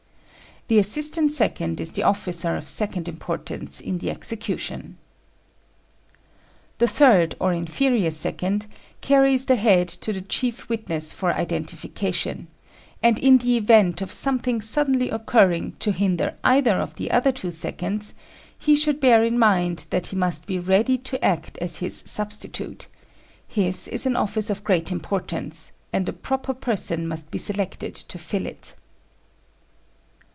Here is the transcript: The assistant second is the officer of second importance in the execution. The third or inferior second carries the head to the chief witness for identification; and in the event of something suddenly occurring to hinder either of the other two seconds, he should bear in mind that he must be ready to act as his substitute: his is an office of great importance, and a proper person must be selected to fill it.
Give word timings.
The 0.67 0.79
assistant 0.79 1.33
second 1.33 1.81
is 1.81 1.91
the 1.91 2.03
officer 2.03 2.55
of 2.55 2.69
second 2.69 3.09
importance 3.09 3.81
in 3.81 3.97
the 3.97 4.09
execution. 4.09 4.97
The 6.77 6.87
third 6.87 7.35
or 7.41 7.51
inferior 7.51 8.09
second 8.09 8.67
carries 9.01 9.45
the 9.47 9.57
head 9.57 9.89
to 9.89 10.13
the 10.13 10.21
chief 10.21 10.69
witness 10.69 11.11
for 11.11 11.33
identification; 11.33 12.47
and 13.03 13.19
in 13.19 13.39
the 13.39 13.57
event 13.57 14.01
of 14.01 14.13
something 14.13 14.61
suddenly 14.61 15.09
occurring 15.09 15.73
to 15.79 15.91
hinder 15.91 16.35
either 16.41 16.75
of 16.79 16.95
the 16.95 17.11
other 17.11 17.33
two 17.33 17.51
seconds, 17.51 18.15
he 18.57 18.73
should 18.73 19.01
bear 19.01 19.23
in 19.25 19.37
mind 19.37 19.87
that 19.89 20.07
he 20.07 20.15
must 20.15 20.45
be 20.45 20.57
ready 20.57 20.97
to 20.99 21.21
act 21.25 21.57
as 21.57 21.77
his 21.77 22.01
substitute: 22.05 22.87
his 23.45 23.89
is 23.89 24.05
an 24.05 24.15
office 24.15 24.49
of 24.49 24.63
great 24.63 24.89
importance, 24.89 25.73
and 25.91 26.07
a 26.07 26.13
proper 26.13 26.53
person 26.53 27.09
must 27.09 27.29
be 27.29 27.37
selected 27.37 27.93
to 27.93 28.17
fill 28.17 28.45
it. 28.45 28.73